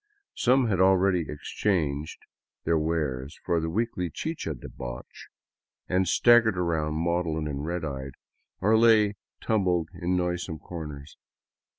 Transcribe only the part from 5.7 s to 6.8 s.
and stag gered